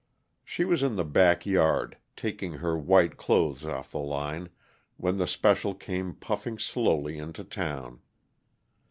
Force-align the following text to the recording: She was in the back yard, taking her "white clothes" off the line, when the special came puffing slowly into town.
She 0.43 0.65
was 0.65 0.81
in 0.81 0.95
the 0.95 1.05
back 1.05 1.45
yard, 1.45 1.95
taking 2.15 2.53
her 2.53 2.75
"white 2.75 3.17
clothes" 3.17 3.63
off 3.67 3.91
the 3.91 3.99
line, 3.99 4.49
when 4.97 5.17
the 5.19 5.27
special 5.27 5.75
came 5.75 6.15
puffing 6.15 6.57
slowly 6.57 7.19
into 7.19 7.43
town. 7.43 8.01